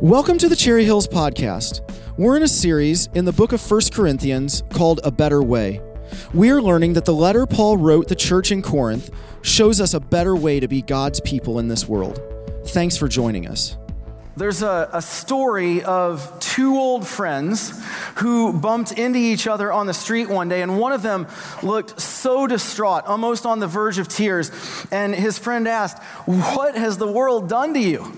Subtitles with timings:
[0.00, 1.80] Welcome to the Cherry Hills Podcast.
[2.16, 5.80] We're in a series in the book of 1 Corinthians called A Better Way.
[6.32, 9.10] We're learning that the letter Paul wrote the church in Corinth
[9.42, 12.20] shows us a better way to be God's people in this world.
[12.66, 13.76] Thanks for joining us.
[14.36, 17.72] There's a, a, story of two old friends
[18.18, 21.26] who bumped into each other on the street one day, and one of them
[21.60, 24.52] looked so distraught, almost on the verge of tears.
[24.92, 28.12] And his friend asked, What has the world done to you?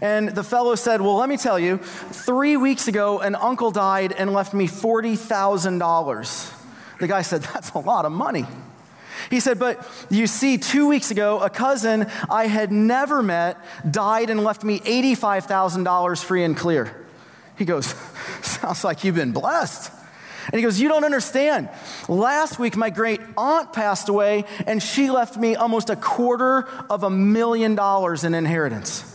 [0.00, 4.12] And the fellow said, Well, let me tell you, three weeks ago, an uncle died
[4.12, 6.52] and left me $40,000.
[7.00, 8.46] The guy said, That's a lot of money.
[9.30, 14.30] He said, But you see, two weeks ago, a cousin I had never met died
[14.30, 17.04] and left me $85,000 free and clear.
[17.56, 17.86] He goes,
[18.42, 19.92] Sounds like you've been blessed.
[20.46, 21.68] And he goes, You don't understand.
[22.08, 27.02] Last week, my great aunt passed away, and she left me almost a quarter of
[27.02, 29.10] a million dollars in inheritance.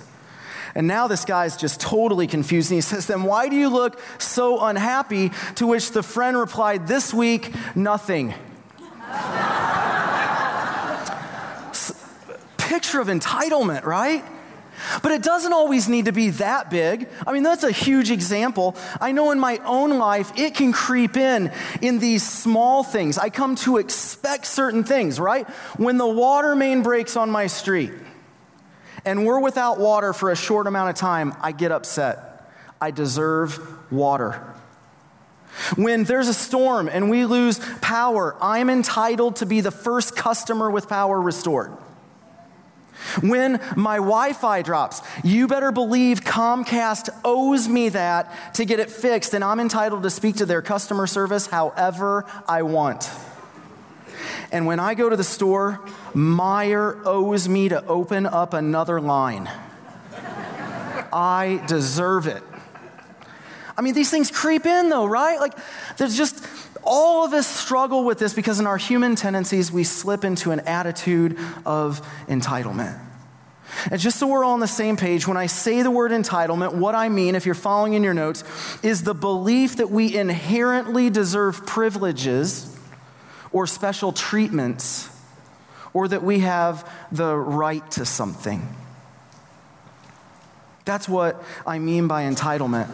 [0.76, 2.72] And now this guy's just totally confused.
[2.72, 5.32] And he says, Then why do you look so unhappy?
[5.56, 8.34] To which the friend replied, This week, nothing.
[12.58, 14.24] Picture of entitlement, right?
[15.04, 17.10] But it doesn't always need to be that big.
[17.26, 18.76] I mean, that's a huge example.
[19.02, 23.18] I know in my own life, it can creep in in these small things.
[23.18, 25.48] I come to expect certain things, right?
[25.78, 27.92] When the water main breaks on my street,
[29.10, 32.48] and we're without water for a short amount of time, I get upset.
[32.80, 33.60] I deserve
[33.92, 34.54] water.
[35.76, 40.70] When there's a storm and we lose power, I'm entitled to be the first customer
[40.70, 41.72] with power restored.
[43.22, 48.92] When my Wi Fi drops, you better believe Comcast owes me that to get it
[48.92, 53.10] fixed, and I'm entitled to speak to their customer service however I want.
[54.52, 55.80] And when I go to the store,
[56.14, 59.50] Meijer owes me to open up another line.
[61.12, 62.44] I deserve it.
[63.78, 65.40] I mean, these things creep in though, right?
[65.40, 65.54] Like,
[65.98, 66.46] there's just
[66.84, 70.62] all of us struggle with this because in our human tendencies, we slip into an
[70.62, 73.00] attitude of entitlement.
[73.92, 76.74] And just so we're all on the same page, when I say the word entitlement,
[76.74, 78.44] what I mean, if you're following in your notes,
[78.84, 82.76] is the belief that we inherently deserve privileges
[83.52, 85.10] or special treatments
[85.94, 88.68] or that we have the right to something.
[90.86, 92.90] That's what I mean by entitlement.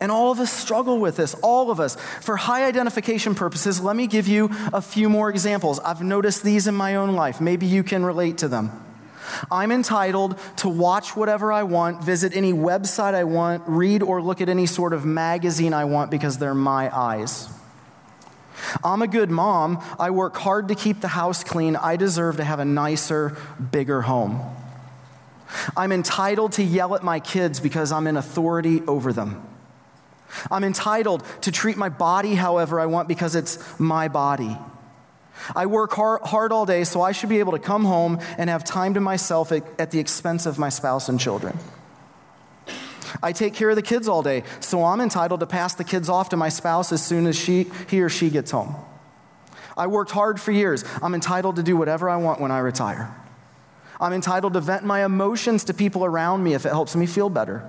[0.00, 1.96] And all of us struggle with this, all of us.
[2.20, 5.78] For high identification purposes, let me give you a few more examples.
[5.78, 7.40] I've noticed these in my own life.
[7.40, 8.70] Maybe you can relate to them.
[9.50, 14.40] I'm entitled to watch whatever I want, visit any website I want, read or look
[14.40, 17.48] at any sort of magazine I want because they're my eyes.
[18.84, 19.82] I'm a good mom.
[19.98, 21.76] I work hard to keep the house clean.
[21.76, 23.36] I deserve to have a nicer,
[23.70, 24.40] bigger home.
[25.76, 29.46] I'm entitled to yell at my kids because I'm in authority over them.
[30.50, 34.56] I'm entitled to treat my body however I want because it's my body.
[35.54, 38.48] I work hard, hard all day, so I should be able to come home and
[38.48, 41.58] have time to myself at, at the expense of my spouse and children.
[43.22, 46.08] I take care of the kids all day, so I'm entitled to pass the kids
[46.08, 48.74] off to my spouse as soon as she, he or she gets home.
[49.76, 50.84] I worked hard for years.
[51.02, 53.14] I'm entitled to do whatever I want when I retire.
[54.00, 57.30] I'm entitled to vent my emotions to people around me if it helps me feel
[57.30, 57.68] better.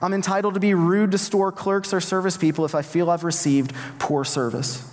[0.00, 3.24] I'm entitled to be rude to store clerks or service people if I feel I've
[3.24, 4.88] received poor service.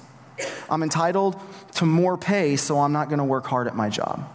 [0.70, 1.40] I'm entitled
[1.76, 4.28] to more pay, so I'm not going to work hard at my job.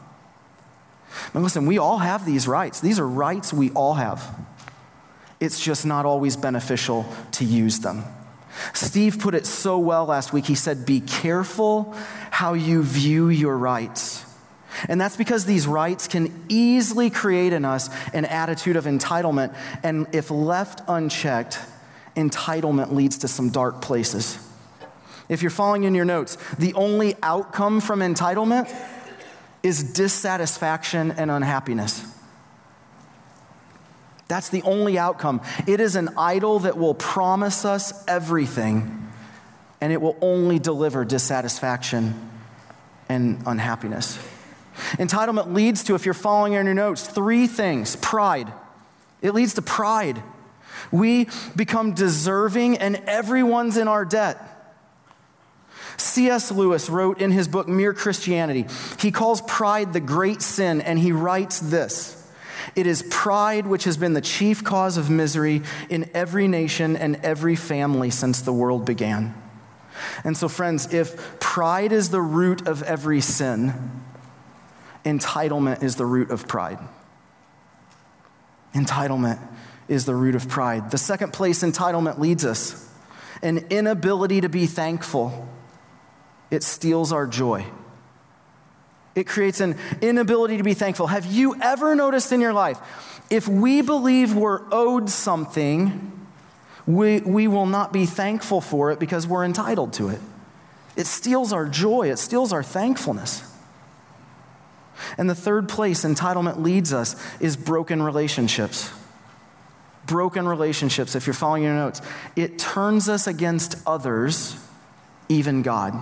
[1.32, 2.80] But listen, we all have these rights.
[2.80, 4.22] These are rights we all have.
[5.40, 8.04] It's just not always beneficial to use them.
[8.72, 10.46] Steve put it so well last week.
[10.46, 11.94] He said, Be careful
[12.30, 14.24] how you view your rights.
[14.88, 19.56] And that's because these rights can easily create in us an attitude of entitlement.
[19.82, 21.58] And if left unchecked,
[22.14, 24.38] entitlement leads to some dark places.
[25.28, 28.72] If you're following in your notes, the only outcome from entitlement
[29.62, 32.04] is dissatisfaction and unhappiness.
[34.28, 35.40] That's the only outcome.
[35.66, 39.10] It is an idol that will promise us everything,
[39.80, 42.30] and it will only deliver dissatisfaction
[43.08, 44.18] and unhappiness.
[44.94, 48.52] Entitlement leads to, if you're following in your notes, three things pride.
[49.22, 50.22] It leads to pride.
[50.90, 54.42] We become deserving, and everyone's in our debt.
[55.98, 56.50] C.S.
[56.50, 58.66] Lewis wrote in his book, Mere Christianity,
[58.98, 62.25] he calls pride the great sin, and he writes this
[62.74, 67.16] it is pride which has been the chief cause of misery in every nation and
[67.16, 69.34] every family since the world began.
[70.24, 74.02] And so, friends, if pride is the root of every sin,
[75.04, 76.78] entitlement is the root of pride.
[78.74, 79.38] Entitlement
[79.88, 80.90] is the root of pride.
[80.90, 82.82] The second place entitlement leads us
[83.42, 85.48] an inability to be thankful.
[86.50, 87.66] It steals our joy.
[89.16, 91.08] It creates an inability to be thankful.
[91.08, 92.78] Have you ever noticed in your life,
[93.30, 96.12] if we believe we're owed something,
[96.86, 100.20] we, we will not be thankful for it because we're entitled to it.
[100.96, 103.42] It steals our joy, it steals our thankfulness.
[105.18, 108.90] And the third place entitlement leads us is broken relationships.
[110.06, 112.00] Broken relationships, if you're following your notes,
[112.36, 114.56] it turns us against others,
[115.28, 115.94] even God.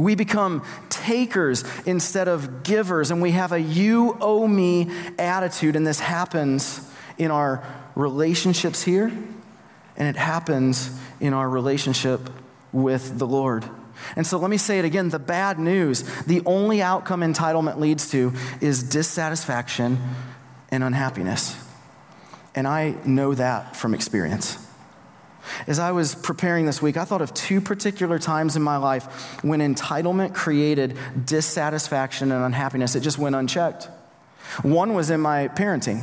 [0.00, 5.86] We become takers instead of givers, and we have a you owe me attitude, and
[5.86, 6.88] this happens
[7.18, 7.62] in our
[7.94, 9.12] relationships here,
[9.96, 12.30] and it happens in our relationship
[12.72, 13.68] with the Lord.
[14.16, 18.10] And so let me say it again the bad news, the only outcome entitlement leads
[18.12, 19.98] to is dissatisfaction
[20.70, 21.56] and unhappiness.
[22.54, 24.56] And I know that from experience.
[25.66, 29.42] As I was preparing this week, I thought of two particular times in my life
[29.42, 32.94] when entitlement created dissatisfaction and unhappiness.
[32.94, 33.88] It just went unchecked.
[34.62, 36.02] One was in my parenting.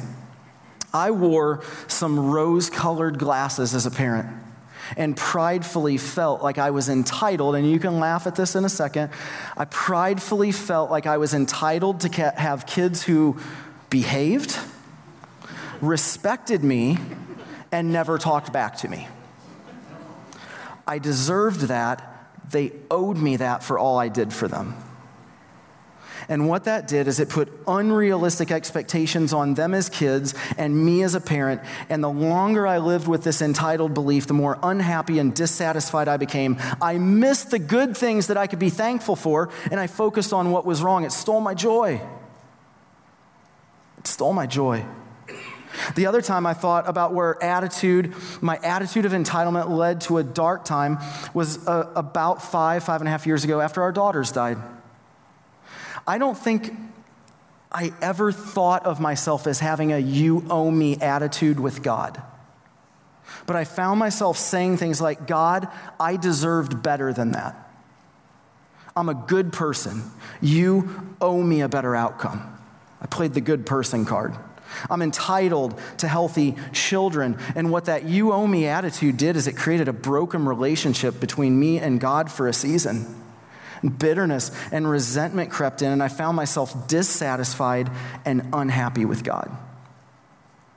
[0.94, 4.28] I wore some rose colored glasses as a parent
[4.96, 8.70] and pridefully felt like I was entitled, and you can laugh at this in a
[8.70, 9.12] second.
[9.58, 13.38] I pridefully felt like I was entitled to have kids who
[13.90, 14.58] behaved,
[15.82, 16.98] respected me,
[17.72, 19.10] and never talked back to me.
[20.88, 22.14] I deserved that.
[22.50, 24.76] They owed me that for all I did for them.
[26.30, 31.04] And what that did is it put unrealistic expectations on them as kids and me
[31.04, 31.62] as a parent.
[31.90, 36.18] And the longer I lived with this entitled belief, the more unhappy and dissatisfied I
[36.18, 36.58] became.
[36.82, 40.52] I missed the good things that I could be thankful for, and I focused on
[40.52, 41.06] what was wrong.
[41.06, 42.02] It stole my joy.
[43.98, 44.86] It stole my joy.
[45.96, 50.24] The other time I thought about where attitude, my attitude of entitlement led to a
[50.24, 50.98] dark time
[51.34, 54.58] was uh, about five, five and a half years ago after our daughters died.
[56.06, 56.74] I don't think
[57.72, 62.22] I ever thought of myself as having a you owe me attitude with God.
[63.46, 65.68] But I found myself saying things like, God,
[66.00, 67.56] I deserved better than that.
[68.96, 70.04] I'm a good person.
[70.42, 72.58] You owe me a better outcome.
[73.00, 74.36] I played the good person card.
[74.90, 77.38] I'm entitled to healthy children.
[77.56, 81.60] And what that you owe me attitude did is it created a broken relationship between
[81.60, 83.24] me and God for a season
[84.00, 87.92] bitterness and resentment crept in, and I found myself dissatisfied
[88.26, 89.56] and unhappy with God.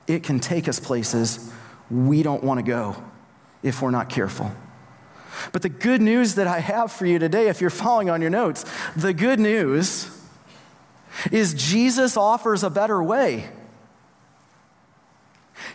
[0.07, 1.51] It can take us places
[1.89, 2.95] we don't want to go
[3.63, 4.51] if we're not careful.
[5.51, 8.29] But the good news that I have for you today, if you're following on your
[8.29, 8.65] notes,
[8.95, 10.09] the good news
[11.31, 13.49] is Jesus offers a better way.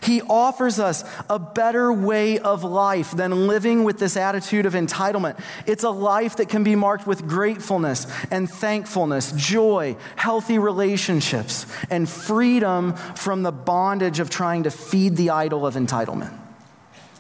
[0.03, 5.39] He offers us a better way of life than living with this attitude of entitlement.
[5.67, 12.09] It's a life that can be marked with gratefulness and thankfulness, joy, healthy relationships, and
[12.09, 16.37] freedom from the bondage of trying to feed the idol of entitlement.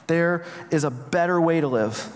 [0.07, 2.13] There is a better way to live.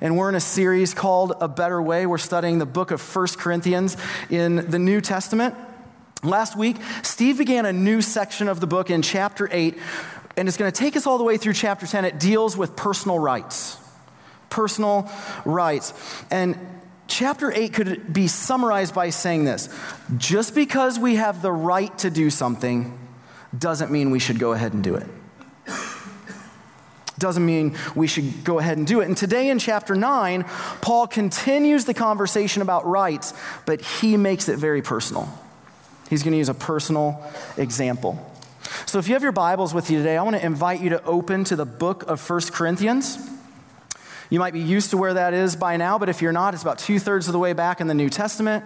[0.00, 2.06] And we're in a series called A Better Way.
[2.06, 3.96] We're studying the book of First Corinthians
[4.28, 5.54] in the New Testament.
[6.22, 9.78] Last week, Steve began a new section of the book in chapter 8,
[10.36, 12.04] and it's going to take us all the way through chapter 10.
[12.04, 13.78] It deals with personal rights.
[14.50, 15.10] Personal
[15.46, 15.94] rights.
[16.30, 16.58] And
[17.06, 19.74] chapter 8 could be summarized by saying this
[20.18, 22.98] just because we have the right to do something
[23.58, 25.06] doesn't mean we should go ahead and do it.
[27.18, 29.06] Doesn't mean we should go ahead and do it.
[29.06, 30.44] And today in chapter 9,
[30.80, 33.34] Paul continues the conversation about rights,
[33.66, 35.28] but he makes it very personal.
[36.10, 37.22] He's going to use a personal
[37.56, 38.18] example.
[38.84, 41.02] So if you have your Bibles with you today, I want to invite you to
[41.04, 43.16] open to the book of First Corinthians.
[44.28, 46.64] You might be used to where that is by now, but if you're not, it's
[46.64, 48.64] about two thirds of the way back in the New Testament.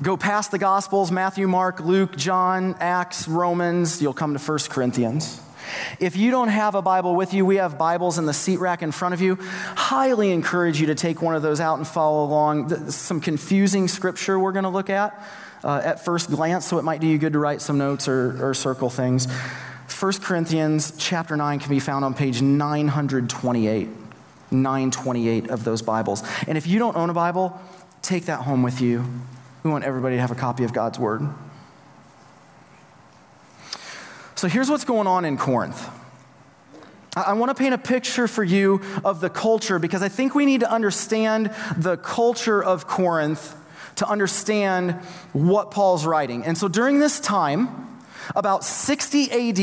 [0.00, 5.38] Go past the Gospels Matthew, Mark, Luke, John, Acts, Romans, you'll come to First Corinthians.
[6.00, 8.82] If you don't have a Bible with you, we have Bibles in the seat rack
[8.82, 9.36] in front of you.
[9.74, 12.90] Highly encourage you to take one of those out and follow along.
[12.90, 15.22] Some confusing scripture we're going to look at
[15.66, 18.50] uh, at first glance, so it might do you good to write some notes or,
[18.50, 19.26] or circle things.
[20.00, 23.88] 1 Corinthians chapter 9 can be found on page 928.
[24.52, 26.22] 928 of those Bibles.
[26.46, 27.60] And if you don't own a Bible,
[28.00, 29.04] take that home with you.
[29.64, 31.22] We want everybody to have a copy of God's Word.
[34.36, 35.90] So here's what's going on in Corinth.
[37.16, 40.46] I want to paint a picture for you of the culture because I think we
[40.46, 43.56] need to understand the culture of Corinth
[43.96, 44.92] to understand
[45.32, 46.44] what Paul's writing.
[46.44, 47.96] And so during this time,
[48.34, 49.56] about 60 AD,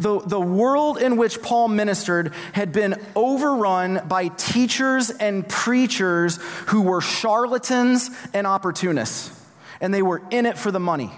[0.00, 6.82] the, the world in which Paul ministered had been overrun by teachers and preachers who
[6.82, 9.32] were charlatans and opportunists,
[9.80, 11.10] and they were in it for the money.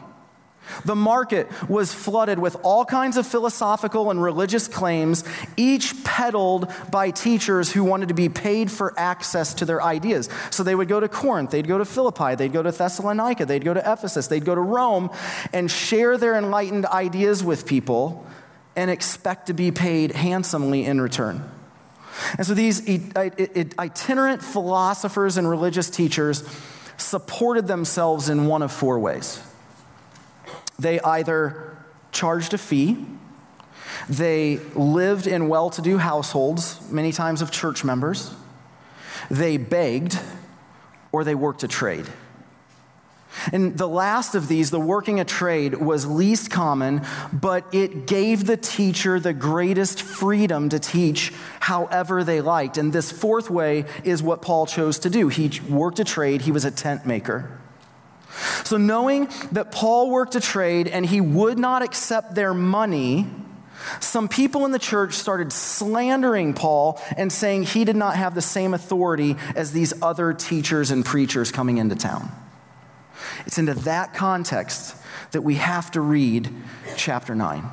[0.85, 5.25] The market was flooded with all kinds of philosophical and religious claims,
[5.57, 10.29] each peddled by teachers who wanted to be paid for access to their ideas.
[10.51, 13.65] So they would go to Corinth, they'd go to Philippi, they'd go to Thessalonica, they'd
[13.65, 15.11] go to Ephesus, they'd go to Rome
[15.53, 18.27] and share their enlightened ideas with people
[18.77, 21.51] and expect to be paid handsomely in return.
[22.37, 22.83] And so these
[23.17, 26.43] itinerant philosophers and religious teachers
[26.97, 29.41] supported themselves in one of four ways.
[30.79, 31.77] They either
[32.13, 33.05] charged a fee,
[34.09, 38.33] they lived in well to do households, many times of church members,
[39.31, 40.19] they begged,
[41.13, 42.07] or they worked a trade.
[43.53, 48.47] And the last of these, the working a trade, was least common, but it gave
[48.47, 52.79] the teacher the greatest freedom to teach however they liked.
[52.79, 55.29] And this fourth way is what Paul chose to do.
[55.29, 57.59] He worked a trade, he was a tent maker.
[58.65, 63.27] So, knowing that Paul worked a trade and he would not accept their money,
[64.01, 68.43] some people in the church started slandering Paul and saying he did not have the
[68.43, 72.31] same authority as these other teachers and preachers coming into town.
[73.47, 74.97] It's into that context
[75.33, 76.51] that we have to read
[76.97, 77.65] chapter 9.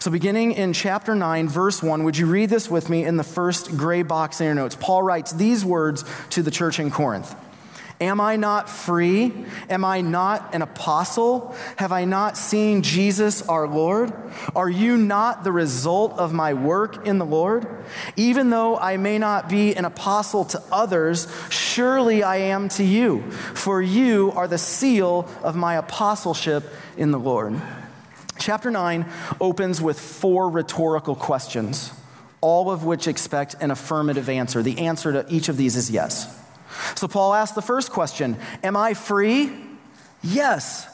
[0.00, 3.24] So, beginning in chapter 9, verse 1, would you read this with me in the
[3.24, 4.76] first gray box in your notes?
[4.78, 7.34] Paul writes these words to the church in Corinth.
[8.00, 9.32] Am I not free?
[9.70, 11.56] Am I not an apostle?
[11.76, 14.12] Have I not seen Jesus our Lord?
[14.54, 17.66] Are you not the result of my work in the Lord?
[18.14, 23.30] Even though I may not be an apostle to others, surely I am to you,
[23.30, 26.64] for you are the seal of my apostleship
[26.98, 27.58] in the Lord.
[28.38, 29.06] Chapter 9
[29.40, 31.94] opens with four rhetorical questions,
[32.42, 34.62] all of which expect an affirmative answer.
[34.62, 36.42] The answer to each of these is yes.
[36.94, 39.52] So Paul asked the first question Am I free?
[40.22, 40.86] Yes.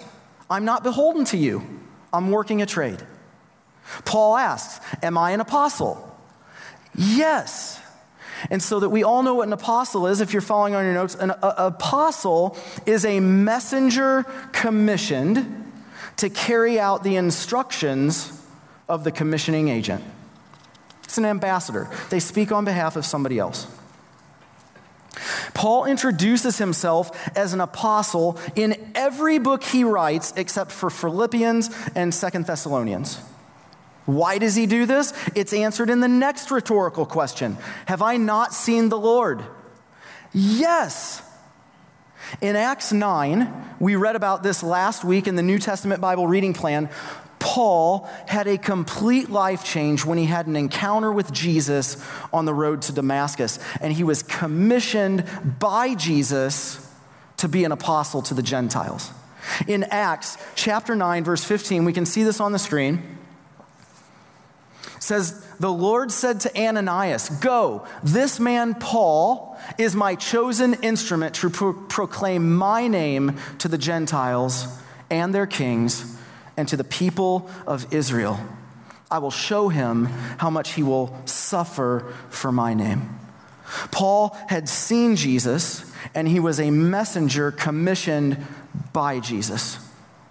[0.50, 1.62] I'm not beholden to you.
[2.12, 3.02] I'm working a trade.
[4.04, 6.08] Paul asks, Am I an apostle?
[6.94, 7.80] Yes.
[8.50, 10.94] And so that we all know what an apostle is, if you're following on your
[10.94, 15.72] notes, an a, apostle is a messenger commissioned
[16.16, 18.40] to carry out the instructions
[18.88, 20.02] of the commissioning agent.
[21.04, 23.66] It's an ambassador, they speak on behalf of somebody else.
[25.54, 32.14] Paul introduces himself as an apostle in every book he writes except for Philippians and
[32.14, 33.20] Second Thessalonians.
[34.06, 35.12] Why does he do this?
[35.34, 39.44] It's answered in the next rhetorical question Have I not seen the Lord?
[40.32, 41.22] Yes.
[42.40, 46.54] In Acts 9, we read about this last week in the New Testament Bible reading
[46.54, 46.88] plan.
[47.42, 52.54] Paul had a complete life change when he had an encounter with Jesus on the
[52.54, 56.88] road to Damascus, and he was commissioned by Jesus
[57.38, 59.10] to be an apostle to the Gentiles.
[59.66, 63.18] In Acts chapter 9, verse 15, we can see this on the screen.
[65.00, 71.50] Says, The Lord said to Ananias, Go, this man Paul is my chosen instrument to
[71.50, 74.68] pro- proclaim my name to the Gentiles
[75.10, 76.18] and their kings
[76.56, 78.38] and to the people of Israel.
[79.10, 80.06] I will show him
[80.38, 83.18] how much he will suffer for my name.
[83.90, 88.38] Paul had seen Jesus, and he was a messenger commissioned
[88.92, 89.78] by Jesus.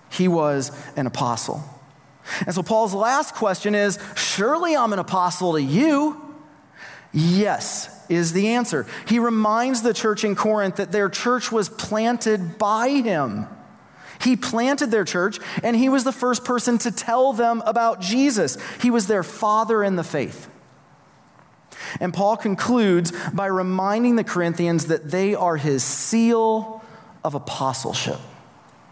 [0.09, 1.63] He was an apostle.
[2.45, 6.19] And so, Paul's last question is Surely I'm an apostle to you.
[7.13, 8.85] Yes, is the answer.
[9.07, 13.47] He reminds the church in Corinth that their church was planted by him.
[14.21, 18.57] He planted their church, and he was the first person to tell them about Jesus.
[18.81, 20.49] He was their father in the faith.
[21.99, 26.83] And Paul concludes by reminding the Corinthians that they are his seal
[27.23, 28.19] of apostleship.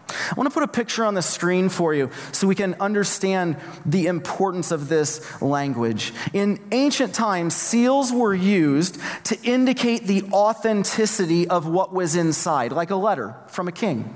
[0.08, 3.56] I want to put a picture on the screen for you so we can understand
[3.86, 6.12] the importance of this language.
[6.32, 12.90] In ancient times, seals were used to indicate the authenticity of what was inside, like
[12.90, 14.14] a letter from a king.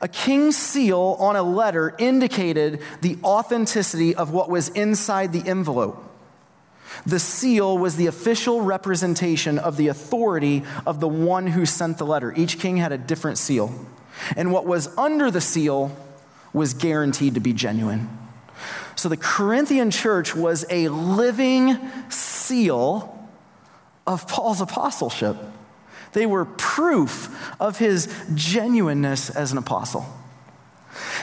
[0.00, 6.04] A king's seal on a letter indicated the authenticity of what was inside the envelope.
[7.04, 12.06] The seal was the official representation of the authority of the one who sent the
[12.06, 12.32] letter.
[12.36, 13.74] Each king had a different seal.
[14.36, 15.96] And what was under the seal
[16.52, 18.08] was guaranteed to be genuine.
[18.96, 21.78] So the Corinthian church was a living
[22.10, 23.28] seal
[24.06, 25.36] of Paul's apostleship.
[26.12, 30.06] They were proof of his genuineness as an apostle.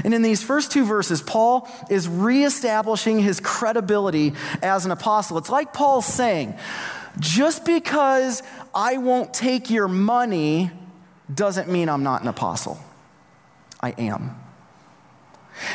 [0.04, 5.38] And in these first two verses, Paul is reestablishing his credibility as an apostle.
[5.38, 6.56] It's like Paul saying,
[7.20, 10.72] just because I won't take your money
[11.34, 12.80] doesn't mean I'm not an apostle.
[13.82, 14.36] I am.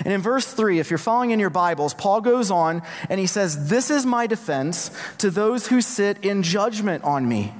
[0.05, 3.26] And in verse 3, if you're following in your Bibles, Paul goes on and he
[3.26, 7.55] says, This is my defense to those who sit in judgment on me.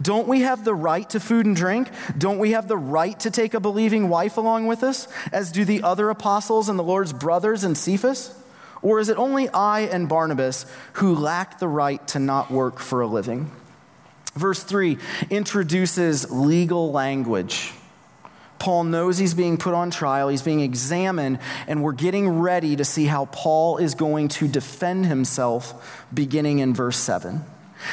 [0.00, 1.88] Don't we have the right to food and drink?
[2.16, 5.64] Don't we have the right to take a believing wife along with us, as do
[5.64, 8.34] the other apostles and the Lord's brothers and Cephas?
[8.82, 13.00] Or is it only I and Barnabas who lack the right to not work for
[13.00, 13.50] a living?
[14.34, 14.98] Verse 3
[15.30, 17.72] introduces legal language.
[18.58, 22.84] Paul knows he's being put on trial, he's being examined, and we're getting ready to
[22.84, 27.44] see how Paul is going to defend himself beginning in verse 7.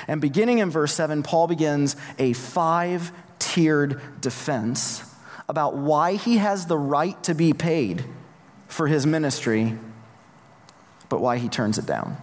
[0.07, 5.03] And beginning in verse 7, Paul begins a five tiered defense
[5.49, 8.05] about why he has the right to be paid
[8.67, 9.77] for his ministry,
[11.09, 12.17] but why he turns it down.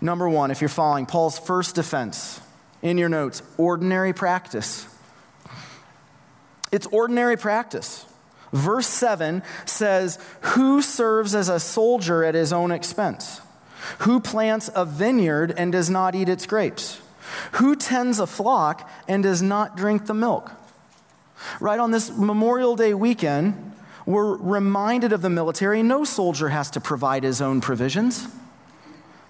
[0.00, 2.40] Number one, if you're following, Paul's first defense
[2.82, 4.86] in your notes ordinary practice.
[6.72, 8.04] It's ordinary practice.
[8.52, 13.40] Verse 7 says, Who serves as a soldier at his own expense?
[14.00, 17.00] Who plants a vineyard and does not eat its grapes?
[17.52, 20.52] Who tends a flock and does not drink the milk?
[21.60, 23.72] Right on this Memorial Day weekend,
[24.06, 25.82] we're reminded of the military.
[25.82, 28.28] No soldier has to provide his own provisions,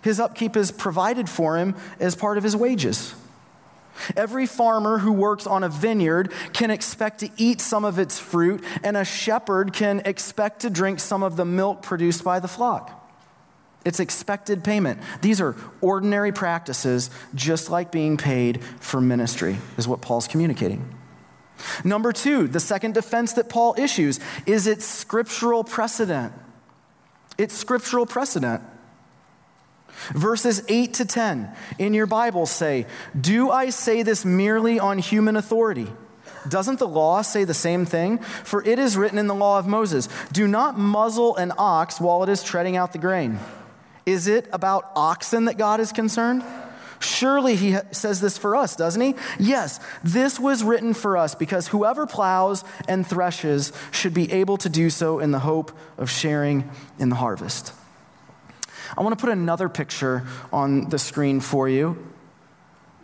[0.03, 3.12] his upkeep is provided for him as part of his wages.
[4.17, 8.62] Every farmer who works on a vineyard can expect to eat some of its fruit,
[8.85, 13.05] and a shepherd can expect to drink some of the milk produced by the flock.
[13.87, 15.00] It's expected payment.
[15.23, 20.93] These are ordinary practices, just like being paid for ministry, is what Paul's communicating.
[21.85, 26.33] Number two, the second defense that Paul issues is its scriptural precedent.
[27.38, 28.61] It's scriptural precedent.
[30.11, 32.87] Verses 8 to 10 in your Bible say,
[33.19, 35.87] Do I say this merely on human authority?
[36.49, 38.19] Doesn't the law say the same thing?
[38.19, 42.25] For it is written in the law of Moses Do not muzzle an ox while
[42.25, 43.39] it is treading out the grain.
[44.06, 46.45] Is it about oxen that God is concerned?
[47.00, 49.14] Surely he says this for us, doesn't he?
[49.38, 54.69] Yes, this was written for us because whoever plows and threshes should be able to
[54.69, 57.73] do so in the hope of sharing in the harvest.
[58.97, 61.99] I want to put another picture on the screen for you,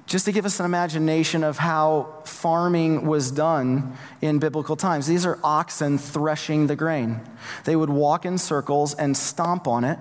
[0.06, 5.06] just to give us an imagination of how farming was done in biblical times.
[5.06, 7.20] These are oxen threshing the grain.
[7.64, 9.98] They would walk in circles and stomp on it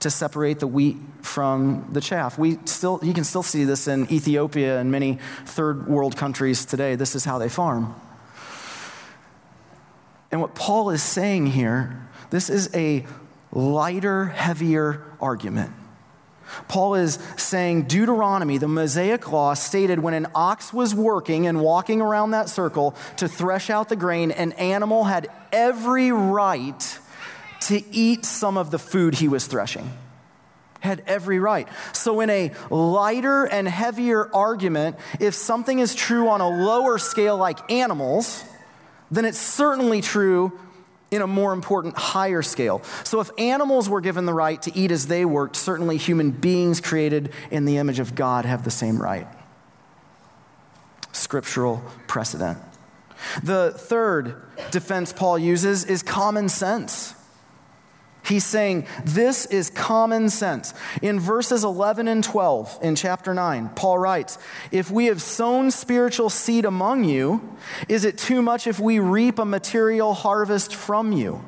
[0.00, 2.38] to separate the wheat from the chaff.
[2.38, 6.94] We still, you can still see this in Ethiopia and many third world countries today.
[6.94, 7.94] This is how they farm.
[10.30, 13.06] And what Paul is saying here, this is a
[13.52, 15.72] lighter, heavier argument.
[16.68, 22.00] Paul is saying Deuteronomy, the Mosaic law, stated when an ox was working and walking
[22.00, 26.98] around that circle to thresh out the grain, an animal had every right
[27.64, 29.90] to eat some of the food he was threshing.
[30.80, 31.66] Had every right.
[31.92, 37.38] So, in a lighter and heavier argument, if something is true on a lower scale
[37.38, 38.44] like animals,
[39.10, 40.58] then it's certainly true
[41.10, 42.82] in a more important, higher scale.
[43.02, 46.82] So, if animals were given the right to eat as they worked, certainly human beings
[46.82, 49.26] created in the image of God have the same right.
[51.12, 52.58] Scriptural precedent.
[53.42, 57.14] The third defense Paul uses is common sense.
[58.24, 60.72] He's saying this is common sense.
[61.02, 64.38] In verses 11 and 12 in chapter 9, Paul writes,
[64.70, 67.56] If we have sown spiritual seed among you,
[67.88, 71.44] is it too much if we reap a material harvest from you?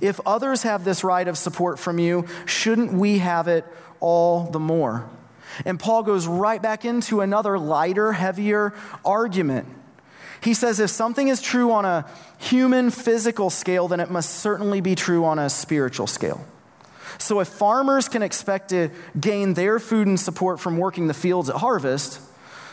[0.00, 3.64] If others have this right of support from you, shouldn't we have it
[4.00, 5.08] all the more?
[5.64, 9.68] And Paul goes right back into another lighter, heavier argument.
[10.42, 12.06] He says if something is true on a
[12.38, 16.44] human physical scale, then it must certainly be true on a spiritual scale.
[17.18, 21.50] So if farmers can expect to gain their food and support from working the fields
[21.50, 22.20] at harvest,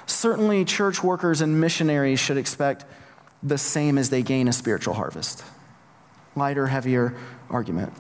[0.06, 2.86] certainly church workers and missionaries should expect
[3.44, 5.44] the same as they gain a spiritual harvest.
[6.36, 7.16] Lighter, heavier
[7.50, 7.94] argument.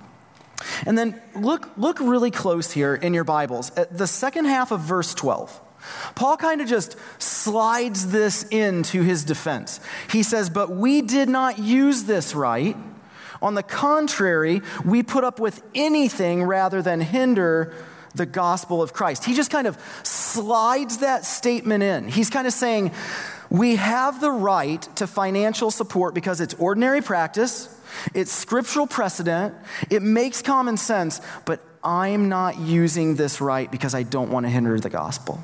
[0.85, 4.79] And then look, look really close here in your Bibles at the second half of
[4.79, 5.61] verse 12.
[6.15, 9.79] Paul kind of just slides this into his defense.
[10.09, 12.75] He says, But we did not use this right.
[13.41, 17.75] On the contrary, we put up with anything rather than hinder
[18.15, 19.25] the gospel of Christ.
[19.25, 22.07] He just kind of slides that statement in.
[22.07, 22.91] He's kind of saying,
[23.49, 27.73] We have the right to financial support because it's ordinary practice,
[28.13, 29.53] it's scriptural precedent,
[29.89, 34.49] it makes common sense, but I'm not using this right because I don't want to
[34.49, 35.41] hinder the gospel.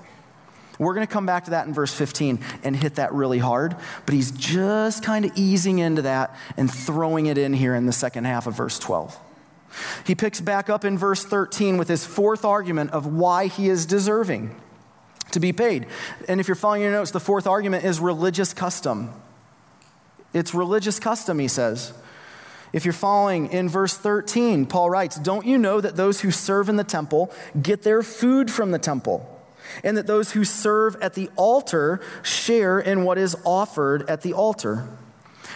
[0.80, 3.76] We're going to come back to that in verse 15 and hit that really hard,
[4.06, 7.92] but he's just kind of easing into that and throwing it in here in the
[7.92, 9.18] second half of verse 12.
[10.06, 13.86] He picks back up in verse 13 with his fourth argument of why he is
[13.86, 14.56] deserving
[15.32, 15.88] to be paid.
[16.28, 19.12] And if you're following your notes, the fourth argument is religious custom.
[20.34, 21.94] It's religious custom, he says.
[22.72, 26.70] If you're following in verse 13, Paul writes, Don't you know that those who serve
[26.70, 27.32] in the temple
[27.62, 29.30] get their food from the temple?
[29.84, 34.34] And that those who serve at the altar share in what is offered at the
[34.34, 34.88] altar?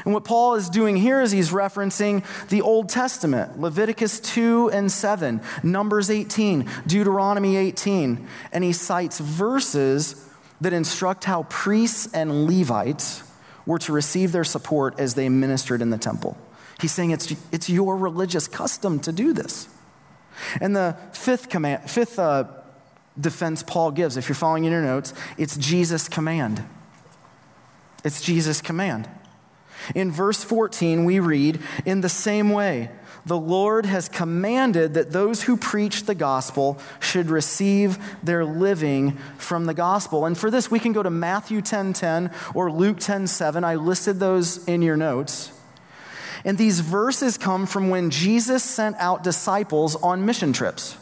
[0.05, 4.91] And what Paul is doing here is he's referencing the Old Testament, Leviticus 2 and
[4.91, 8.27] 7, Numbers 18, Deuteronomy 18.
[8.51, 10.29] And he cites verses
[10.61, 13.23] that instruct how priests and Levites
[13.65, 16.37] were to receive their support as they ministered in the temple.
[16.79, 19.67] He's saying it's, it's your religious custom to do this.
[20.61, 22.45] And the fifth, command, fifth uh,
[23.19, 26.63] defense Paul gives, if you're following in your notes, it's Jesus' command.
[28.03, 29.09] It's Jesus' command.
[29.95, 32.89] In verse 14, we read, In the same way,
[33.25, 39.65] the Lord has commanded that those who preach the gospel should receive their living from
[39.65, 40.25] the gospel.
[40.25, 43.63] And for this, we can go to Matthew 10 10 or Luke 10 7.
[43.63, 45.51] I listed those in your notes.
[46.45, 50.95] And these verses come from when Jesus sent out disciples on mission trips.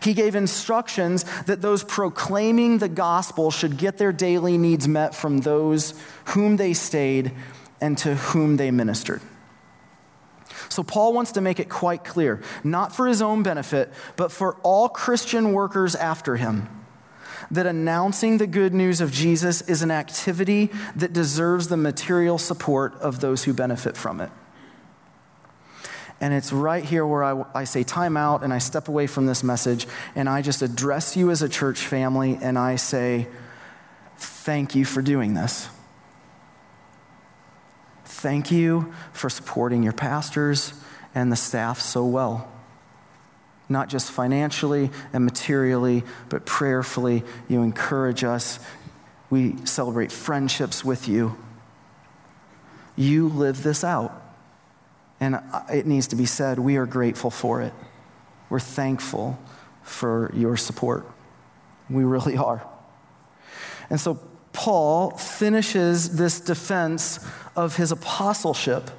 [0.00, 5.38] He gave instructions that those proclaiming the gospel should get their daily needs met from
[5.38, 5.94] those
[6.26, 7.32] whom they stayed
[7.80, 9.20] and to whom they ministered.
[10.68, 14.54] So, Paul wants to make it quite clear, not for his own benefit, but for
[14.62, 16.68] all Christian workers after him,
[17.50, 22.94] that announcing the good news of Jesus is an activity that deserves the material support
[22.94, 24.30] of those who benefit from it.
[26.22, 29.26] And it's right here where I, I, say time out and I step away from
[29.26, 33.26] this message and I just address you as a church family and I say,
[34.16, 35.68] thank you for doing this.
[38.04, 40.74] Thank you for supporting your pastors
[41.12, 42.48] and the staff so well.
[43.68, 47.24] Not just financially and materially, but prayerfully.
[47.48, 48.60] You encourage us.
[49.28, 51.36] We celebrate friendships with you.
[52.94, 54.21] You live this out.
[55.22, 55.38] And
[55.72, 57.72] it needs to be said, we are grateful for it.
[58.50, 59.38] We're thankful
[59.84, 61.08] for your support.
[61.88, 62.66] We really are.
[63.88, 64.18] And so
[64.52, 68.90] Paul finishes this defense of his apostleship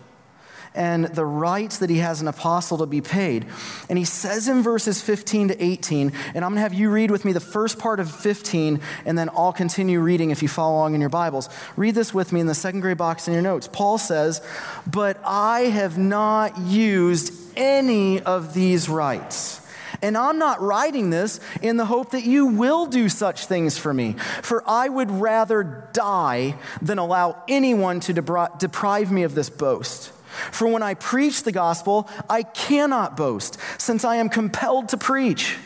[0.76, 3.46] and the rights that he has an apostle to be paid.
[3.90, 7.12] And he says in verses 15 to 18, and I'm going to have you read
[7.12, 10.76] with me the first part of 15, and then I'll continue reading if you follow
[10.76, 11.50] along in your Bibles.
[11.76, 13.68] Read this with me in the second grade box in your notes.
[13.72, 14.42] Paul says,
[14.88, 19.62] But I have not used any of these rights
[20.04, 23.94] and I'm not writing this in the hope that you will do such things for
[23.94, 24.14] me.
[24.42, 30.12] For I would rather die than allow anyone to deprive me of this boast.
[30.52, 35.58] For when I preach the gospel, I cannot boast, since I am compelled to preach.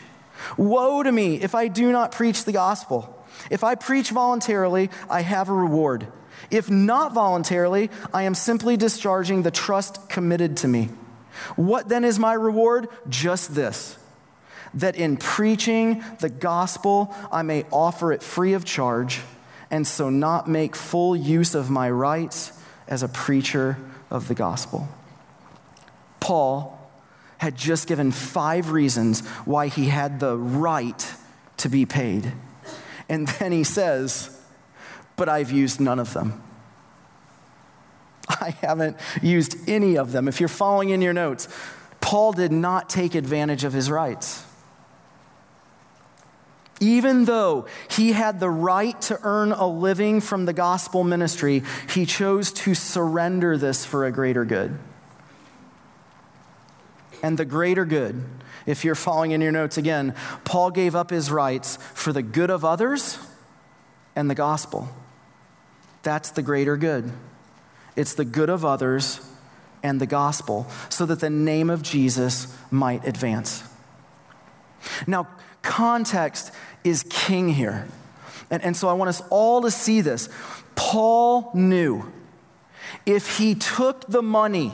[0.56, 3.14] Woe to me if I do not preach the gospel.
[3.50, 6.08] If I preach voluntarily, I have a reward.
[6.50, 10.90] If not voluntarily, I am simply discharging the trust committed to me.
[11.56, 12.88] What then is my reward?
[13.08, 13.98] Just this
[14.74, 19.20] that in preaching the gospel I may offer it free of charge,
[19.70, 22.52] and so not make full use of my rights
[22.86, 23.78] as a preacher
[24.10, 24.88] of the gospel.
[26.20, 26.78] Paul
[27.38, 31.14] had just given five reasons why he had the right
[31.58, 32.32] to be paid.
[33.08, 34.36] And then he says,
[35.16, 36.42] But I've used none of them.
[38.28, 40.28] I haven't used any of them.
[40.28, 41.48] If you're following in your notes,
[42.00, 44.44] Paul did not take advantage of his rights.
[46.80, 51.62] Even though he had the right to earn a living from the gospel ministry,
[51.92, 54.78] he chose to surrender this for a greater good.
[57.22, 58.24] And the greater good,
[58.64, 60.14] if you're following in your notes again,
[60.44, 63.18] Paul gave up his rights for the good of others
[64.14, 64.88] and the gospel.
[66.02, 67.10] That's the greater good.
[67.96, 69.20] It's the good of others
[69.82, 73.64] and the gospel so that the name of Jesus might advance.
[75.06, 75.28] Now,
[75.62, 76.52] context
[76.84, 77.86] is king here.
[78.50, 80.28] And, and so I want us all to see this.
[80.74, 82.10] Paul knew
[83.04, 84.72] if he took the money,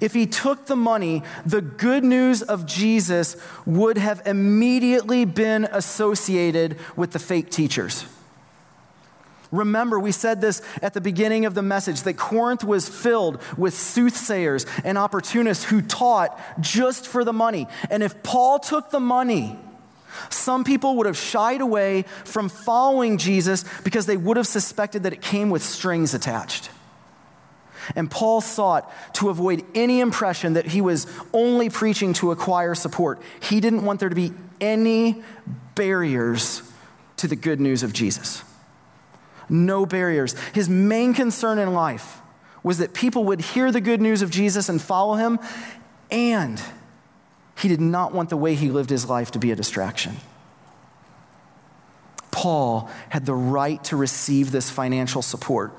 [0.00, 6.78] if he took the money, the good news of Jesus would have immediately been associated
[6.96, 8.04] with the fake teachers.
[9.52, 13.74] Remember, we said this at the beginning of the message that Corinth was filled with
[13.74, 17.66] soothsayers and opportunists who taught just for the money.
[17.90, 19.58] And if Paul took the money,
[20.28, 25.12] some people would have shied away from following Jesus because they would have suspected that
[25.12, 26.70] it came with strings attached.
[27.96, 33.20] And Paul sought to avoid any impression that he was only preaching to acquire support.
[33.40, 35.22] He didn't want there to be any
[35.74, 36.62] barriers
[37.16, 38.44] to the good news of Jesus
[39.50, 40.34] no barriers.
[40.54, 42.20] His main concern in life
[42.62, 45.38] was that people would hear the good news of Jesus and follow him,
[46.10, 46.62] and
[47.60, 50.16] he did not want the way he lived his life to be a distraction.
[52.30, 55.72] Paul had the right to receive this financial support.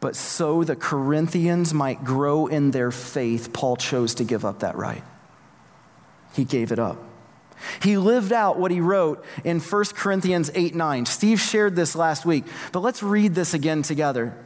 [0.00, 4.76] But so the Corinthians might grow in their faith, Paul chose to give up that
[4.76, 5.02] right.
[6.34, 6.98] He gave it up.
[7.82, 11.06] He lived out what he wrote in 1 Corinthians 8 9.
[11.06, 14.36] Steve shared this last week, but let's read this again together.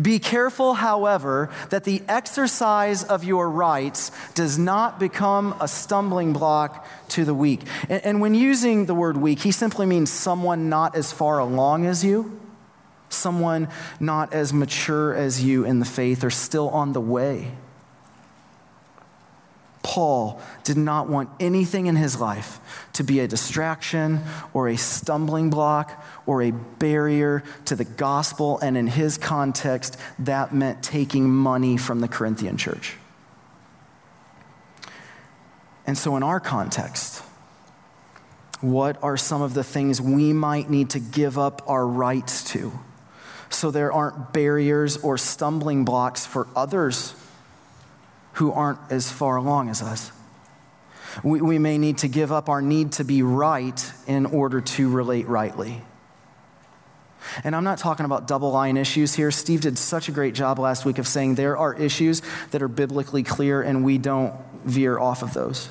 [0.00, 6.86] Be careful, however, that the exercise of your rights does not become a stumbling block
[7.10, 7.62] to the weak.
[7.88, 11.86] And, and, when using the word weak, he simply means someone not as far along
[11.86, 12.40] as you,
[13.08, 13.68] someone
[14.00, 17.52] not as mature as you in the faith, or still on the way.
[19.82, 22.60] Paul did not want anything in his life
[22.94, 24.20] to be a distraction
[24.52, 28.58] or a stumbling block or a barrier to the gospel.
[28.58, 32.96] And in his context, that meant taking money from the Corinthian church.
[35.86, 37.22] And so, in our context,
[38.60, 42.72] what are some of the things we might need to give up our rights to
[43.50, 47.14] so there aren't barriers or stumbling blocks for others
[48.38, 50.12] who aren't as far along as us.
[51.24, 54.88] We, we may need to give up our need to be right in order to
[54.88, 55.82] relate rightly.
[57.42, 59.32] And I'm not talking about double line issues here.
[59.32, 62.22] Steve did such a great job last week of saying there are issues
[62.52, 64.32] that are biblically clear and we don't
[64.64, 65.68] veer off of those.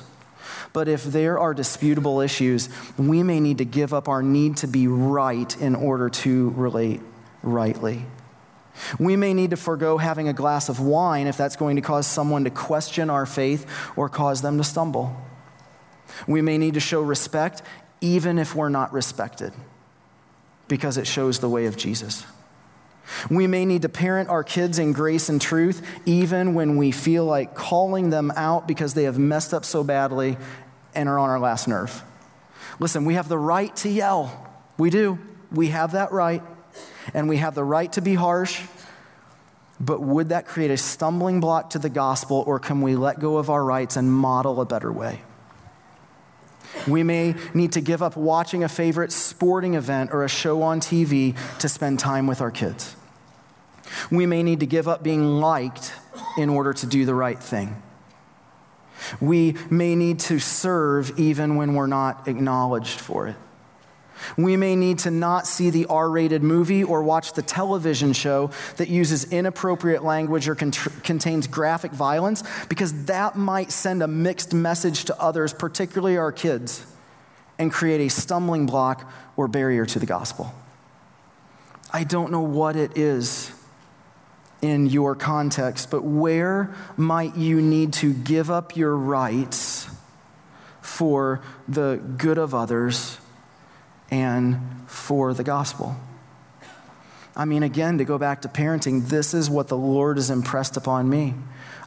[0.74, 4.66] But if there are disputable issues, we may need to give up our need to
[4.66, 7.00] be right in order to relate
[7.42, 8.04] rightly.
[8.98, 12.06] We may need to forego having a glass of wine if that's going to cause
[12.06, 15.16] someone to question our faith or cause them to stumble.
[16.26, 17.62] We may need to show respect
[18.00, 19.52] even if we're not respected
[20.68, 22.24] because it shows the way of Jesus.
[23.30, 27.24] We may need to parent our kids in grace and truth even when we feel
[27.24, 30.36] like calling them out because they have messed up so badly
[30.94, 32.02] and are on our last nerve.
[32.78, 34.46] Listen, we have the right to yell.
[34.76, 35.18] We do.
[35.50, 36.42] We have that right
[37.14, 38.60] and we have the right to be harsh,
[39.80, 43.38] but would that create a stumbling block to the gospel, or can we let go
[43.38, 45.22] of our rights and model a better way?
[46.86, 50.80] We may need to give up watching a favorite sporting event or a show on
[50.80, 52.96] TV to spend time with our kids.
[54.10, 55.92] We may need to give up being liked
[56.36, 57.82] in order to do the right thing.
[59.20, 63.36] We may need to serve even when we're not acknowledged for it.
[64.36, 68.50] We may need to not see the R rated movie or watch the television show
[68.76, 75.04] that uses inappropriate language or contains graphic violence because that might send a mixed message
[75.06, 76.84] to others, particularly our kids,
[77.58, 80.52] and create a stumbling block or barrier to the gospel.
[81.90, 83.52] I don't know what it is
[84.60, 89.88] in your context, but where might you need to give up your rights
[90.80, 93.18] for the good of others?
[94.10, 95.96] And for the gospel.
[97.36, 100.76] I mean, again, to go back to parenting, this is what the Lord has impressed
[100.76, 101.34] upon me.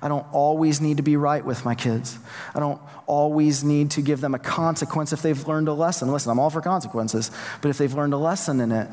[0.02, 2.18] I don't always need to be right with my kids.
[2.56, 6.12] I don't always need to give them a consequence if they've learned a lesson.
[6.12, 7.30] Listen, I'm all for consequences,
[7.62, 8.90] but if they've learned a lesson in it,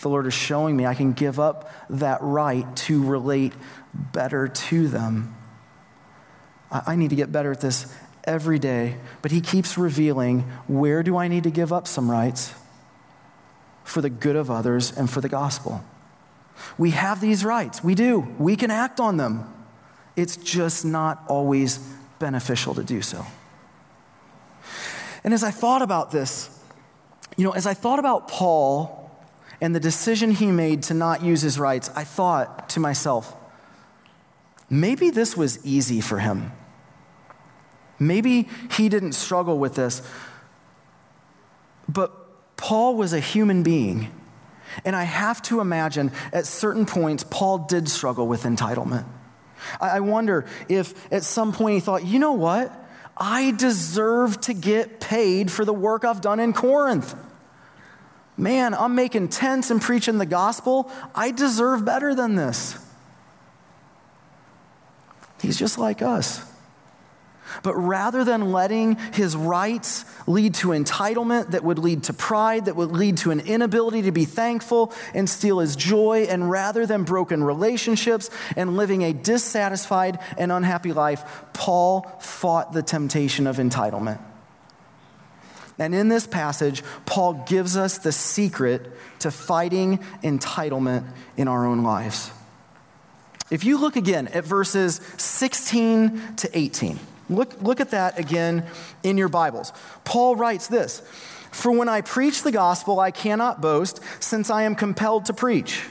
[0.00, 3.52] the Lord is showing me I can give up that right to relate
[3.92, 5.36] better to them.
[6.70, 7.92] I, need to get better at this
[8.24, 12.54] every day, but He keeps revealing where do I need to give up some rights?
[13.90, 15.84] For the good of others and for the gospel.
[16.78, 17.82] We have these rights.
[17.82, 18.20] We do.
[18.38, 19.52] We can act on them.
[20.14, 21.78] It's just not always
[22.20, 23.26] beneficial to do so.
[25.24, 26.56] And as I thought about this,
[27.36, 29.10] you know, as I thought about Paul
[29.60, 33.34] and the decision he made to not use his rights, I thought to myself,
[34.68, 36.52] maybe this was easy for him.
[37.98, 40.00] Maybe he didn't struggle with this.
[41.88, 42.19] But
[42.60, 44.12] Paul was a human being.
[44.84, 49.06] And I have to imagine at certain points, Paul did struggle with entitlement.
[49.80, 52.72] I wonder if at some point he thought, you know what?
[53.16, 57.14] I deserve to get paid for the work I've done in Corinth.
[58.36, 60.90] man, I'm making tents and preaching the gospel.
[61.14, 62.78] I deserve better than this.
[65.42, 66.49] He's just like us.
[67.62, 72.76] But rather than letting his rights lead to entitlement that would lead to pride, that
[72.76, 77.04] would lead to an inability to be thankful and steal his joy, and rather than
[77.04, 84.20] broken relationships and living a dissatisfied and unhappy life, Paul fought the temptation of entitlement.
[85.78, 91.82] And in this passage, Paul gives us the secret to fighting entitlement in our own
[91.82, 92.30] lives.
[93.50, 97.00] If you look again at verses 16 to 18,
[97.30, 98.66] Look, look at that again
[99.04, 99.72] in your Bibles.
[100.04, 101.00] Paul writes this
[101.52, 105.84] For when I preach the gospel, I cannot boast, since I am compelled to preach.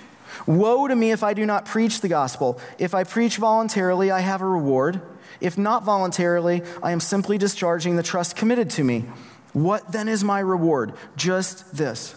[0.45, 2.59] Woe to me if I do not preach the gospel.
[2.77, 5.01] If I preach voluntarily, I have a reward.
[5.39, 9.05] If not voluntarily, I am simply discharging the trust committed to me.
[9.53, 10.93] What then is my reward?
[11.15, 12.15] Just this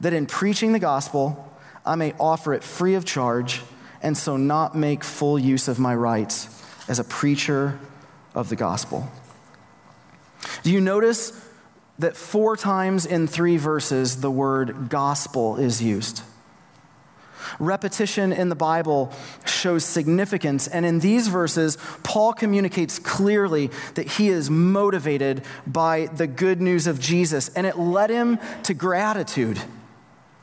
[0.00, 1.52] that in preaching the gospel,
[1.84, 3.60] I may offer it free of charge,
[4.02, 6.48] and so not make full use of my rights
[6.88, 7.78] as a preacher
[8.34, 9.10] of the gospel.
[10.62, 11.32] Do you notice
[11.98, 16.22] that four times in three verses the word gospel is used?
[17.58, 19.12] Repetition in the Bible
[19.44, 26.26] shows significance, and in these verses, Paul communicates clearly that he is motivated by the
[26.26, 29.60] good news of Jesus, and it led him to gratitude.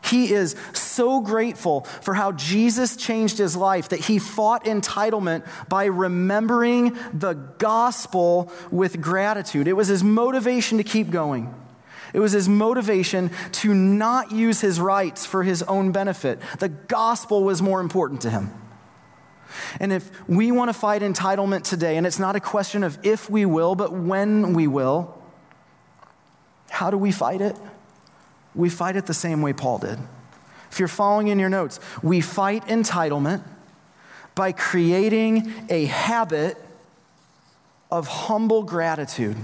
[0.10, 5.86] He is so grateful for how Jesus changed his life that he fought entitlement by
[5.86, 9.68] remembering the gospel with gratitude.
[9.68, 11.54] It was his motivation to keep going.
[12.14, 16.40] It was his motivation to not use his rights for his own benefit.
[16.60, 18.52] The gospel was more important to him.
[19.80, 23.30] And if we want to fight entitlement today, and it's not a question of if
[23.30, 25.22] we will, but when we will,
[26.70, 27.56] how do we fight it?
[28.58, 30.00] We fight it the same way Paul did.
[30.72, 33.44] If you're following in your notes, we fight entitlement
[34.36, 36.58] by creating a habit
[37.90, 39.38] of humble gratitude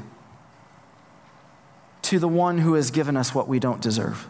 [2.02, 4.28] to the one who has given us what we don't deserve.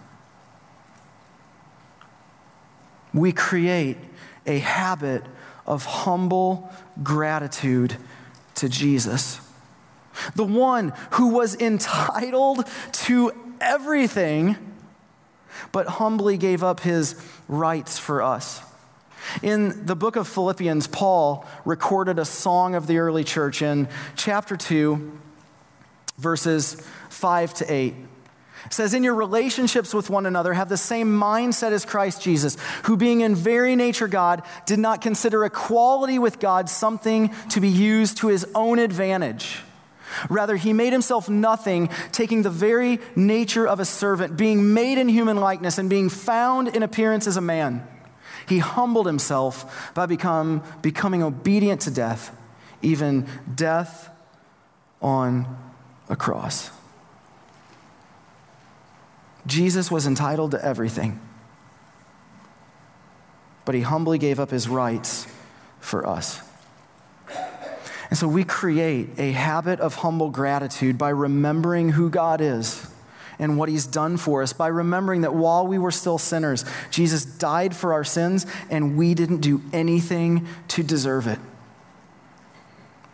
[3.13, 3.98] We create
[4.46, 5.24] a habit
[5.65, 7.98] of humble gratitude
[8.56, 9.39] to Jesus,
[10.36, 14.72] the one who was entitled to everything
[15.73, 18.62] but humbly gave up his rights for us.
[19.41, 24.55] In the book of Philippians, Paul recorded a song of the early church in chapter
[24.55, 25.19] 2,
[26.17, 26.75] verses
[27.09, 27.95] 5 to 8.
[28.65, 32.57] It says, In your relationships with one another, have the same mindset as Christ Jesus,
[32.83, 37.69] who, being in very nature God, did not consider equality with God something to be
[37.69, 39.62] used to his own advantage.
[40.30, 45.10] Rather, he made himself nothing, taking the very nature of a servant, being made in
[45.10, 47.88] human likeness, and being found in appearance as a man.
[48.47, 52.36] He humbled himself by become, becoming obedient to death,
[52.82, 54.10] even death
[55.02, 55.45] on
[56.10, 56.69] a cross.
[59.45, 61.19] Jesus was entitled to everything,
[63.65, 65.28] but he humbly gave up his rights
[65.80, 66.41] for us.
[68.13, 72.88] And so we create a habit of humble gratitude by remembering who God is
[73.39, 77.26] and what he's done for us, by remembering that while we were still sinners, Jesus
[77.26, 81.39] died for our sins and we didn't do anything to deserve it.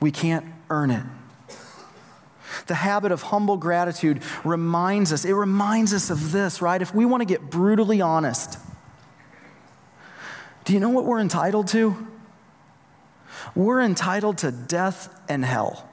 [0.01, 1.05] We can't earn it.
[2.67, 6.81] The habit of humble gratitude reminds us, it reminds us of this, right?
[6.81, 8.59] If we want to get brutally honest,
[10.65, 12.05] do you know what we're entitled to?
[13.55, 15.87] We're entitled to death and hell.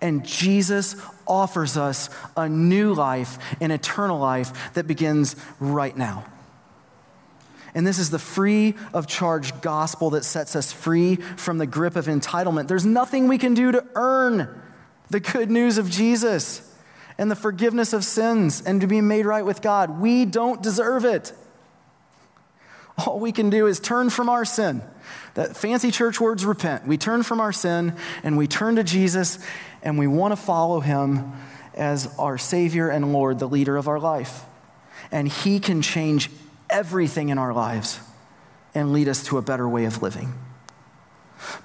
[0.00, 0.96] And Jesus
[1.26, 6.26] offers us a new life, an eternal life that begins right now.
[7.74, 11.96] And this is the free of charge gospel that sets us free from the grip
[11.96, 12.68] of entitlement.
[12.68, 14.62] There's nothing we can do to earn
[15.10, 16.70] the good news of Jesus
[17.18, 20.00] and the forgiveness of sins and to be made right with God.
[20.00, 21.32] We don't deserve it.
[22.98, 24.82] All we can do is turn from our sin.
[25.34, 26.86] That fancy church words repent.
[26.86, 29.44] We turn from our sin and we turn to Jesus
[29.82, 31.32] and we want to follow him
[31.74, 34.44] as our Savior and Lord, the leader of our life.
[35.10, 36.30] And he can change
[36.70, 37.98] everything in our lives
[38.74, 40.32] and lead us to a better way of living.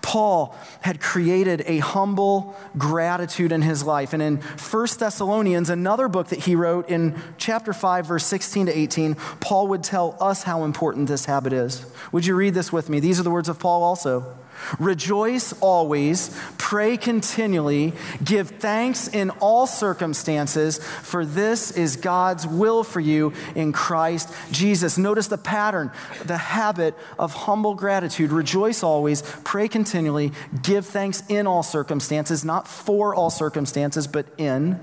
[0.01, 4.13] Paul had created a humble gratitude in his life.
[4.13, 8.77] And in 1 Thessalonians, another book that he wrote in chapter 5, verse 16 to
[8.77, 11.85] 18, Paul would tell us how important this habit is.
[12.11, 12.99] Would you read this with me?
[12.99, 14.37] These are the words of Paul also.
[14.79, 17.93] Rejoice always, pray continually,
[18.23, 24.97] give thanks in all circumstances, for this is God's will for you in Christ Jesus.
[24.97, 25.91] Notice the pattern,
[26.25, 28.31] the habit of humble gratitude.
[28.31, 30.31] Rejoice always, pray continually,
[30.61, 34.79] give thanks in all circumstances, not for all circumstances, but in.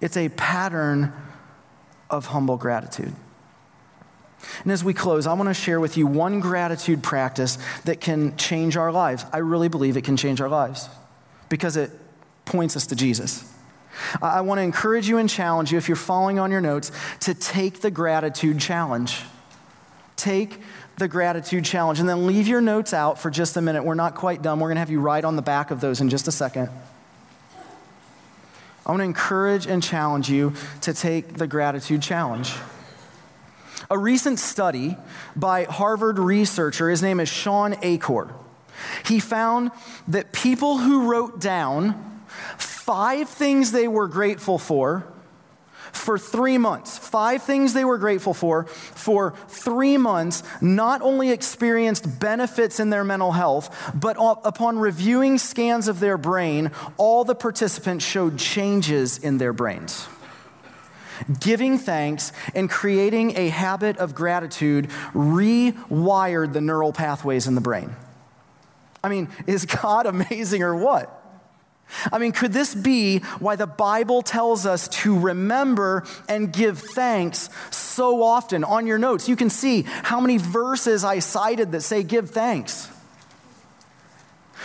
[0.00, 1.12] It's a pattern
[2.10, 3.14] of humble gratitude.
[4.62, 8.36] And as we close, I want to share with you one gratitude practice that can
[8.36, 9.24] change our lives.
[9.32, 10.88] I really believe it can change our lives
[11.48, 11.90] because it
[12.44, 13.52] points us to Jesus.
[14.20, 17.34] I want to encourage you and challenge you, if you're following on your notes, to
[17.34, 19.22] take the gratitude challenge.
[20.16, 20.60] Take
[20.98, 23.84] the gratitude challenge and then leave your notes out for just a minute.
[23.84, 24.60] We're not quite done.
[24.60, 26.70] We're going to have you write on the back of those in just a second.
[28.86, 32.54] I want to encourage and challenge you to take the gratitude challenge.
[33.90, 34.96] A recent study
[35.34, 38.34] by Harvard researcher, his name is Shawn Achor,
[39.04, 39.70] he found
[40.08, 42.22] that people who wrote down
[42.58, 45.06] five things they were grateful for
[45.96, 52.20] for three months, five things they were grateful for, for three months, not only experienced
[52.20, 58.04] benefits in their mental health, but upon reviewing scans of their brain, all the participants
[58.04, 60.06] showed changes in their brains.
[61.40, 67.94] Giving thanks and creating a habit of gratitude rewired the neural pathways in the brain.
[69.02, 71.12] I mean, is God amazing or what?
[72.12, 77.48] I mean, could this be why the Bible tells us to remember and give thanks
[77.70, 78.64] so often?
[78.64, 82.90] On your notes, you can see how many verses I cited that say give thanks.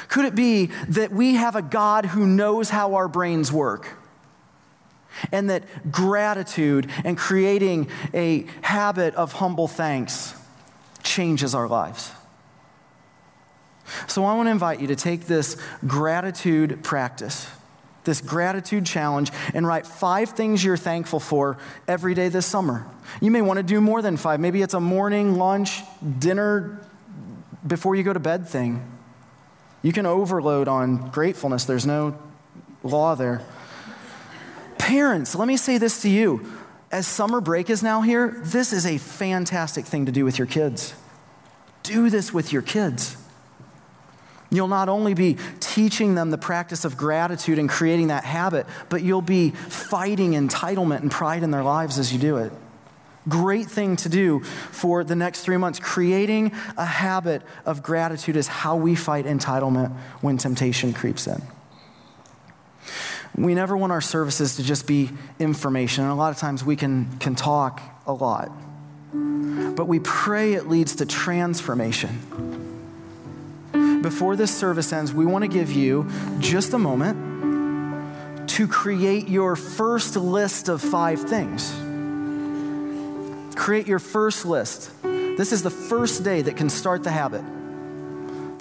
[0.08, 3.98] Could it be that we have a God who knows how our brains work?
[5.32, 10.34] And that gratitude and creating a habit of humble thanks
[11.04, 12.12] changes our lives.
[14.08, 17.48] So I want to invite you to take this gratitude practice,
[18.04, 21.58] this gratitude challenge, and write five things you're thankful for
[21.88, 22.86] every day this summer.
[23.20, 24.40] You may want to do more than five.
[24.40, 25.82] Maybe it's a morning, lunch,
[26.20, 26.82] dinner,
[27.66, 28.88] before you go to bed thing.
[29.82, 32.18] You can overload on gratefulness, there's no
[32.84, 33.42] law there.
[34.82, 36.44] Parents, let me say this to you.
[36.92, 40.48] As summer break is now here, this is a fantastic thing to do with your
[40.48, 40.96] kids.
[41.84, 43.16] Do this with your kids.
[44.50, 49.04] You'll not only be teaching them the practice of gratitude and creating that habit, but
[49.04, 52.52] you'll be fighting entitlement and pride in their lives as you do it.
[53.30, 54.40] Great thing to do
[54.72, 55.80] for the next three months.
[55.80, 61.40] Creating a habit of gratitude is how we fight entitlement when temptation creeps in.
[63.36, 65.10] We never want our services to just be
[65.40, 66.04] information.
[66.04, 68.52] And a lot of times we can, can talk a lot.
[69.14, 72.28] But we pray it leads to transformation.
[74.02, 76.10] Before this service ends, we want to give you
[76.40, 81.72] just a moment to create your first list of five things.
[83.56, 84.92] Create your first list.
[85.04, 87.44] This is the first day that can start the habit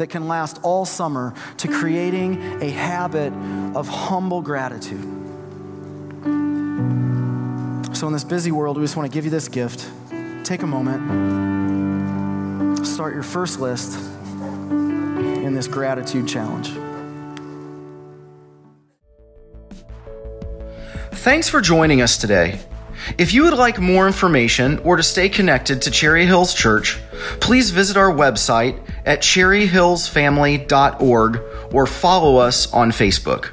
[0.01, 3.35] that can last all summer to creating a habit
[3.77, 5.03] of humble gratitude.
[7.95, 9.87] So, in this busy world, we just want to give you this gift.
[10.43, 11.05] Take a moment,
[12.87, 13.99] start your first list
[14.71, 16.71] in this gratitude challenge.
[21.13, 22.59] Thanks for joining us today.
[23.19, 26.99] If you would like more information or to stay connected to Cherry Hills Church,
[27.41, 31.41] please visit our website at cherryhillsfamily.org
[31.73, 33.51] or follow us on Facebook.